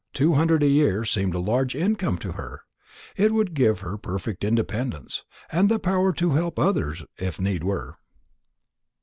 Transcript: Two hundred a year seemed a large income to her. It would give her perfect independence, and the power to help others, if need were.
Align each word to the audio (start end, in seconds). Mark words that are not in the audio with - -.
Two 0.13 0.33
hundred 0.33 0.63
a 0.63 0.67
year 0.67 1.05
seemed 1.05 1.35
a 1.35 1.39
large 1.39 1.75
income 1.75 2.17
to 2.17 2.31
her. 2.31 2.63
It 3.15 3.35
would 3.35 3.53
give 3.53 3.81
her 3.81 3.99
perfect 3.99 4.43
independence, 4.43 5.25
and 5.51 5.69
the 5.69 5.77
power 5.77 6.11
to 6.13 6.31
help 6.31 6.57
others, 6.57 7.05
if 7.19 7.39
need 7.39 7.63
were. 7.63 7.97